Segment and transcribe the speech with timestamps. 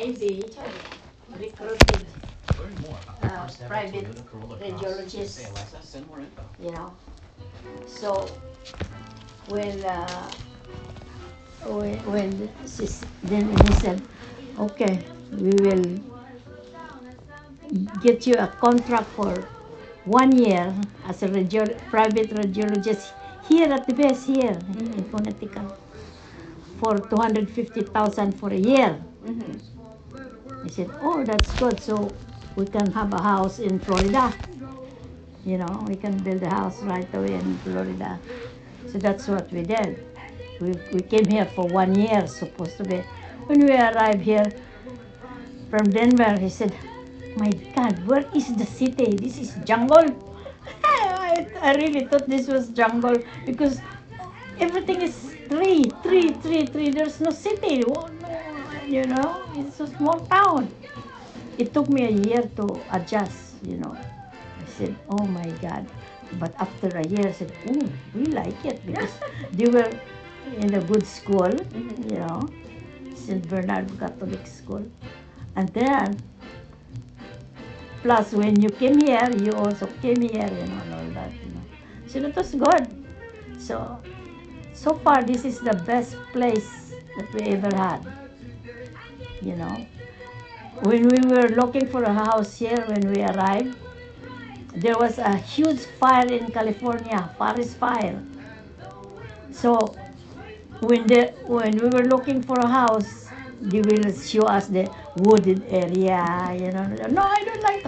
[0.00, 0.42] Navy
[1.38, 2.06] recruited
[2.58, 4.70] Learn more about Uh, ever private Toyota Corolla Cross.
[4.70, 5.28] radiologist.
[5.28, 6.42] Say, Alexa, send more info.
[6.58, 6.88] you know.
[7.86, 8.10] So
[9.52, 10.30] when uh,
[11.68, 12.30] when, when
[12.66, 12.86] she,
[13.24, 14.00] then he said,
[14.58, 15.84] okay, we will
[18.02, 19.32] get you a contract for
[20.06, 20.74] one year
[21.06, 23.12] as a radio, private radiologist
[23.48, 25.68] here at the base here in Connecticut
[26.80, 28.98] for 250,000 for a year.
[30.64, 31.80] I said, oh, that's good.
[31.80, 32.14] So
[32.56, 34.34] we can have a house in Florida.
[35.44, 38.20] You know, we can build a house right away in Florida.
[38.88, 40.04] So that's what we did.
[40.60, 42.98] We, we came here for one year, supposed to be.
[43.46, 44.52] When we arrived here
[45.70, 46.76] from Denver, he said,
[47.36, 49.16] My God, where is the city?
[49.16, 50.14] This is jungle.
[50.84, 53.80] I, I really thought this was jungle because
[54.60, 56.90] everything is tree, tree, tree, tree.
[56.90, 57.84] There's no city.
[58.90, 60.66] You know, it's a small town.
[61.56, 63.94] It took me a year to adjust, you know.
[63.94, 65.86] I said, oh my God.
[66.42, 67.86] But after a year, I said, oh,
[68.18, 69.14] we like it because
[69.52, 69.86] they were
[70.58, 71.54] in a good school,
[72.10, 72.50] you know,
[73.14, 73.46] St.
[73.46, 74.82] Bernard Catholic School.
[75.54, 76.18] And then,
[78.02, 81.54] plus when you came here, you also came here, you know, and all that, you
[81.54, 81.62] know.
[82.10, 82.90] So that was good.
[83.56, 84.02] So,
[84.74, 88.02] so far, this is the best place that we ever had,
[89.42, 89.86] you know.
[90.82, 93.76] When we were looking for a house here, when we arrived,
[94.74, 98.22] there was a huge fire in California, forest fire.
[99.50, 99.94] So
[100.80, 103.28] when the when we were looking for a house,
[103.60, 106.22] they will show us the wooded area.
[106.56, 107.84] You know, no, I don't like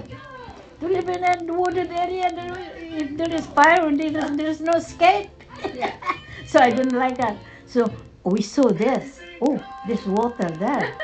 [0.80, 2.28] to live in a wooded area.
[2.77, 5.30] If there is fire, there, is no escape.
[6.47, 7.36] so I don't like that.
[7.67, 7.89] So
[8.25, 9.20] we saw this.
[9.41, 10.98] Oh, there's water there.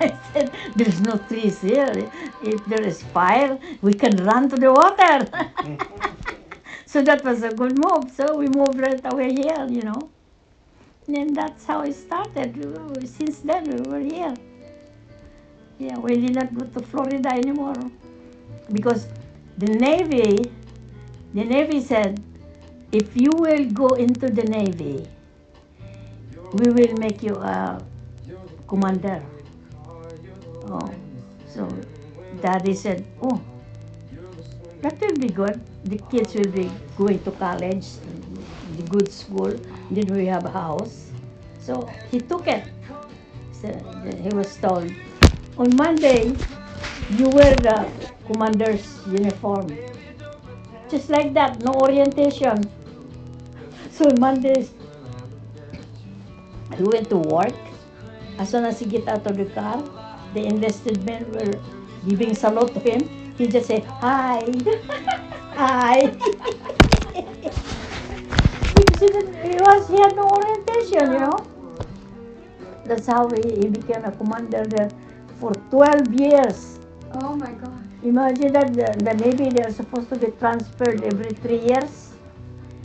[0.00, 2.10] I said, there's no trees here.
[2.42, 5.28] If there is fire, we can run to the water.
[6.86, 8.10] so that was a good move.
[8.10, 10.10] So we moved right away here, you know.
[11.06, 12.56] And that's how it started.
[13.06, 14.34] Since then, we were here.
[15.78, 17.76] Yeah, we did not go to Florida anymore.
[18.72, 19.08] Because
[19.58, 20.50] the Navy,
[21.34, 22.22] the Navy said,
[22.92, 25.06] if you will go into the Navy,
[26.52, 27.82] we will make you a
[28.66, 29.22] commander.
[30.66, 30.94] Oh,
[31.46, 31.68] so
[32.40, 33.40] daddy said, oh,
[34.80, 35.60] that will be good.
[35.84, 37.86] The kids will be going to college,
[38.76, 39.52] the good school.
[39.90, 41.10] Then we have a house.
[41.58, 42.64] So he took it.
[43.52, 43.68] So
[44.20, 44.90] he was told,
[45.56, 46.36] on Monday,
[47.08, 47.90] you wear the
[48.26, 49.68] commander's uniform.
[50.88, 52.64] Just like that, no orientation.
[53.90, 54.74] So Mondays,
[56.76, 57.54] he went to work.
[58.38, 59.82] As soon as he get out of the car,
[60.34, 61.54] the enlisted men were
[62.08, 63.34] giving salute to him.
[63.38, 64.42] He just said, hi,
[65.54, 66.00] hi.
[69.00, 69.06] he,
[69.48, 71.46] he, was, he had no orientation, you know.
[72.84, 74.90] That's how he, he became a commander there
[75.40, 76.78] for 12 years.
[77.22, 77.84] Oh my god.
[78.02, 82.12] Imagine that the, the Navy, they are supposed to be transferred every three years,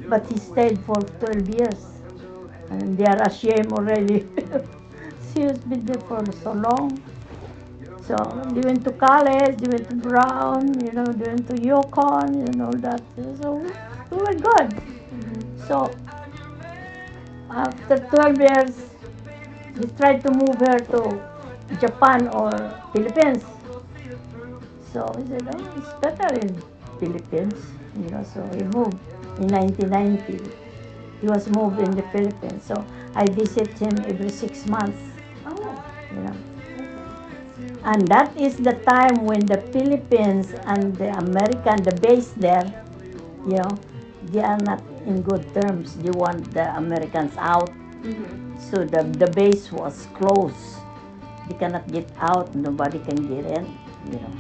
[0.08, 1.86] but he stayed for 12 years.
[2.70, 4.26] And they are ashamed already.
[5.34, 7.02] he has been there for so long.
[8.10, 8.18] So
[8.56, 12.54] they went to college, they went to Brown, you know, they went to UConn, you
[12.58, 13.04] know, that.
[13.38, 13.62] So
[14.10, 14.82] we were good.
[15.68, 15.96] So
[17.52, 18.90] after 12 years,
[19.80, 21.22] he tried to move her to
[21.80, 22.50] Japan or
[22.94, 23.44] Philippines.
[24.92, 26.64] So he said, oh, it's better in
[27.00, 27.64] Philippines,
[27.96, 28.98] you know, so he moved
[29.38, 30.52] in 1990.
[31.22, 32.64] He was moved in the Philippines.
[32.66, 32.84] So
[33.14, 34.98] I visit him every six months,
[35.46, 35.84] Oh.
[36.16, 36.49] you know.
[37.84, 42.68] And that is the time when the Philippines and the American, the base there,
[43.48, 43.72] you know,
[44.32, 45.96] they are not in good terms.
[45.96, 47.72] They want the Americans out.
[48.60, 50.78] So the, the base was closed.
[51.48, 52.54] They cannot get out.
[52.54, 53.78] Nobody can get in,
[54.12, 54.34] you know.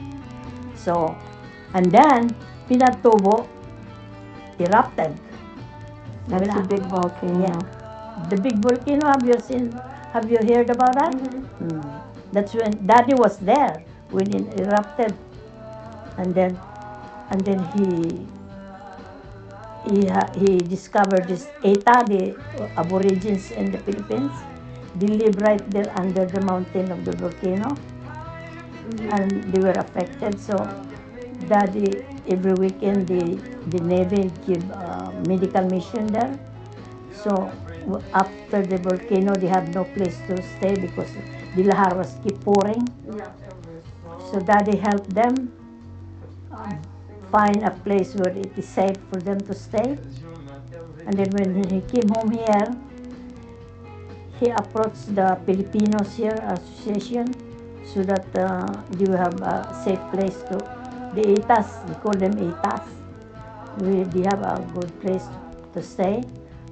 [0.76, 1.18] So,
[1.74, 2.36] and then
[2.70, 3.48] Pinatubo
[4.60, 5.18] erupted.
[6.28, 7.42] That's a big volcano.
[7.42, 8.28] Yeah.
[8.30, 9.72] The big volcano, have you seen,
[10.14, 11.14] have you heard about that?
[11.14, 12.02] Mm.
[12.32, 15.14] That's when Daddy was there when it erupted,
[16.18, 16.58] and then,
[17.30, 18.28] and then he,
[19.90, 19.98] he
[20.38, 22.36] he discovered this Aeta, the
[22.78, 24.32] Aborigines in the Philippines.
[24.96, 27.76] They live right there under the mountain of the volcano,
[29.12, 30.40] and they were affected.
[30.40, 30.58] So,
[31.48, 33.40] Daddy every weekend the
[33.74, 34.64] the Navy give
[35.26, 36.38] medical mission there.
[37.12, 37.52] So
[38.14, 41.16] after the volcano, they have no place to stay because
[41.56, 42.88] the lahars keep pouring.
[44.32, 45.52] So daddy helped them
[46.52, 46.82] um,
[47.32, 49.98] find a place where it is safe for them to stay.
[51.06, 52.68] And then when he came home here,
[54.40, 57.28] he approached the Filipinos here association
[57.84, 60.58] so that uh, they have a safe place to
[61.16, 61.68] the itas.
[61.90, 62.86] We call them itas.
[63.82, 65.26] We, they have a good place
[65.74, 66.24] to stay,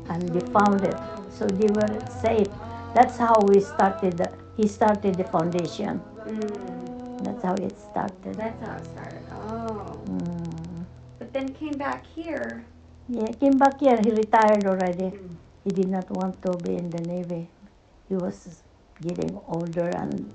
[0.09, 0.95] and they found it.
[1.29, 2.47] So they were safe.
[2.93, 4.17] That's how we started.
[4.17, 6.01] The, he started the foundation.
[6.25, 7.23] Mm.
[7.23, 8.35] That's how it started.
[8.35, 9.23] That's how it started.
[9.31, 10.01] Oh.
[10.09, 10.85] Mm.
[11.19, 12.65] But then came back here.
[13.07, 13.97] Yeah, came back here.
[14.03, 15.13] He retired already.
[15.13, 15.35] Mm.
[15.63, 17.47] He did not want to be in the navy.
[18.09, 18.63] He was
[19.01, 20.33] getting older and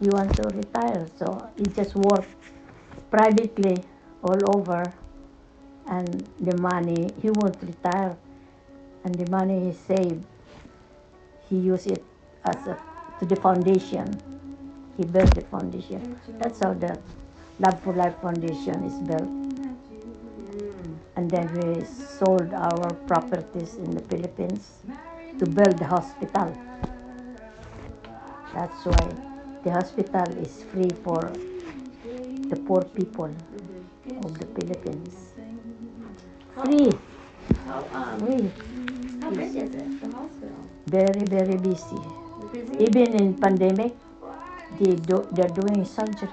[0.00, 1.06] he wanted to retire.
[1.16, 2.28] So he just worked
[3.10, 3.82] privately
[4.22, 4.92] all over,
[5.86, 8.16] and the money he won't retire,
[9.04, 10.24] and the money he saved,
[11.48, 12.04] he used it
[12.44, 12.76] as a
[13.18, 14.06] to the foundation.
[14.96, 16.18] He built the foundation.
[16.38, 16.98] That's how the
[17.60, 19.28] Love for Life Foundation is built.
[21.16, 24.70] And then we sold our properties in the Philippines
[25.38, 26.56] to build the hospital.
[28.54, 29.08] That's why
[29.64, 31.32] the hospital is free for
[32.50, 33.30] the poor people
[34.24, 35.32] of the Philippines.
[36.62, 36.90] Free,
[37.66, 38.50] How um free.
[39.20, 40.00] how big is it?
[40.00, 40.62] The hospital.
[40.86, 42.00] Very, very busy.
[42.52, 42.76] Busy.
[42.84, 43.94] Even in pandemic,
[44.78, 46.30] they do, they're doing surgery.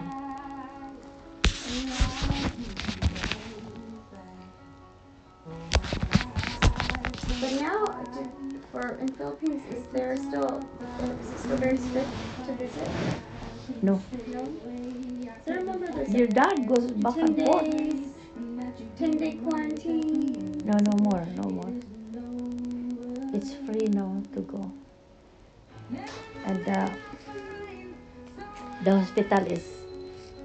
[7.41, 10.61] But now, do- for in Philippines, is there still
[11.19, 12.09] is it still very strict
[12.45, 12.89] to visit?
[13.81, 14.49] No, No.
[15.45, 18.97] So I remember there's your dad goes back ten and forth.
[18.97, 20.63] ten day quarantine.
[20.65, 21.73] No, no more, no more.
[23.33, 24.71] It's free now to go.
[26.45, 26.89] And uh,
[28.83, 29.65] the hospital is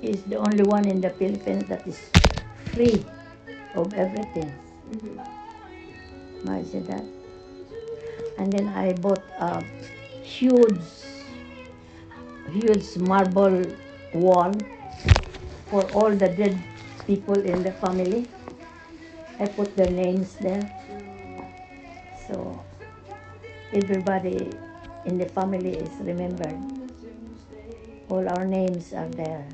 [0.03, 2.01] is the only one in the Philippines that is
[2.73, 3.05] free
[3.75, 4.49] of everything.
[4.91, 5.21] Mhm.
[6.43, 7.05] Imagine that.
[8.39, 9.63] And then I bought a
[10.23, 10.81] huge,
[12.53, 13.65] huge marble
[14.15, 14.55] wall
[15.71, 16.59] for all the dead
[17.07, 18.29] people in the family.
[19.39, 20.71] I put their names there.
[22.27, 22.65] So
[23.73, 24.53] everybody
[25.05, 26.59] in the family is remembered.
[28.09, 29.47] All our names are there.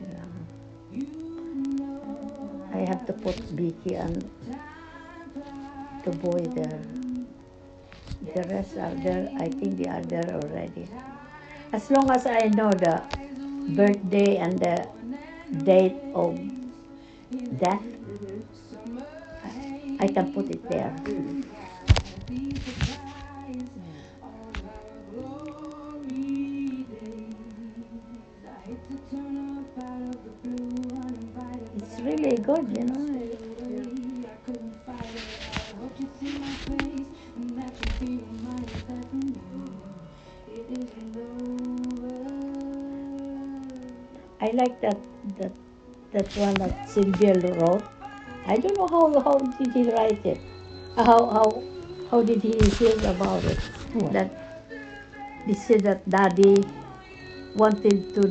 [0.00, 0.26] Yeah.
[2.72, 4.24] I have to put Vicky and
[6.04, 6.80] the boy there.
[8.34, 9.28] The rest are there.
[9.38, 10.88] I think they are there already.
[11.72, 13.02] As long as I know the
[13.74, 14.86] birthday and the
[15.64, 16.38] date of
[17.58, 17.82] death.
[19.44, 20.94] I, I can put it there.
[31.76, 33.02] It's really good, you know.
[44.40, 44.96] I like that
[45.38, 45.52] that
[46.12, 47.82] that one that Sylvia wrote.
[48.46, 50.38] I don't know how how did he write it.
[50.96, 51.62] How how
[52.10, 53.58] how did he feel about it?
[54.12, 54.30] That
[55.46, 56.64] he said that daddy
[57.54, 58.22] wanted to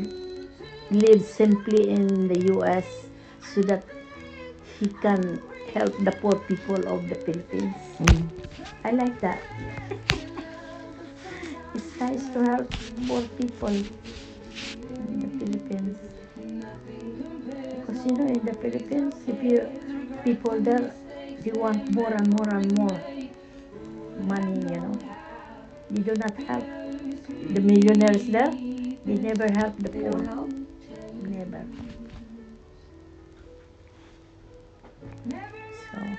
[0.91, 2.85] live simply in the US
[3.41, 3.83] so that
[4.79, 5.41] he can
[5.73, 7.75] help the poor people of the Philippines.
[7.99, 8.29] Mm.
[8.83, 9.41] I like that.
[11.73, 12.69] it's nice to help
[13.07, 15.97] poor people in the Philippines.
[17.79, 19.67] Because you know, in the Philippines, if you
[20.23, 20.93] people there,
[21.41, 23.01] they want more and more and more
[24.19, 24.99] money, you know.
[25.89, 28.51] They do not help the millionaires there.
[29.05, 30.11] They never help the poor.
[30.11, 30.67] don't.
[31.29, 31.65] Never.
[35.91, 36.17] So,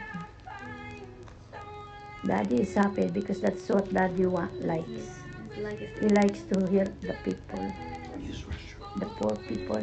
[2.24, 5.20] Daddy is happy because that's what Daddy wa- likes.
[6.00, 7.72] He likes to hear the people,
[8.96, 9.82] the poor people.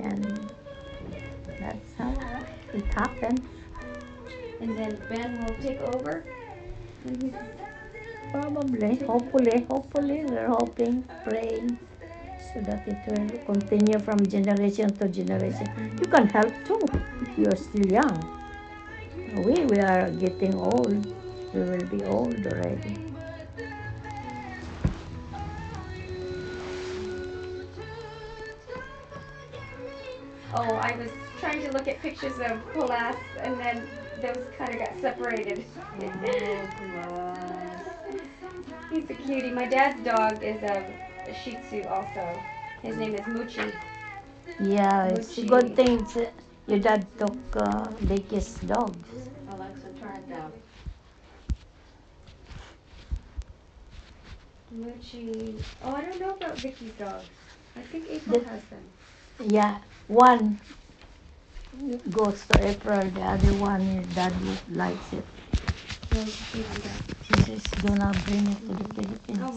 [0.00, 0.50] And
[1.60, 2.12] that's how
[2.74, 3.42] it happened.
[4.62, 6.22] And then Ben will take over.
[8.30, 11.76] Probably, hopefully, hopefully, we're hoping, praying,
[12.38, 15.66] so that it will continue from generation to generation.
[16.00, 16.78] You can help too
[17.22, 18.22] if you are still young.
[19.34, 21.06] We, we are getting old.
[21.52, 22.96] We will be old already.
[30.54, 33.88] Oh, I was trying to look at pictures of Colas, and then
[34.20, 35.64] those kind of got separated.
[38.90, 39.50] He's a cutie.
[39.50, 40.84] My dad's dog is a,
[41.26, 42.38] a Shih Tzu also.
[42.82, 43.72] His name is Moochie.
[44.60, 46.16] Yeah, it's a good thing it's,
[46.66, 49.08] your dad took uh, Vicky's dogs.
[49.50, 50.52] Alexa, turn it down.
[54.76, 55.62] Moochie.
[55.84, 57.24] Oh, I don't know about Vicky's dogs.
[57.76, 58.82] I think April The- has them.
[59.48, 59.78] Yeah,
[60.08, 60.60] one
[62.10, 65.26] goes to April, the other one your dad likes it.
[67.20, 67.38] She.
[67.38, 69.40] Says, gonna bring it to the Philippines.
[69.42, 69.52] Oh?